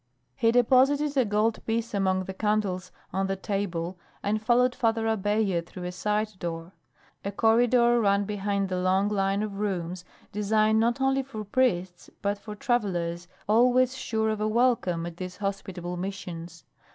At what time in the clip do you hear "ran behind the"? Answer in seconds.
8.01-8.79